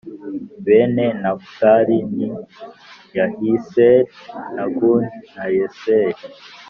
Bene 0.65 1.05
Nafutali 1.21 1.97
ni 2.15 2.27
Yahiseli 3.17 4.11
na 4.55 4.63
Guni 4.75 5.09
na 5.35 5.45
Yeseri 5.55 6.21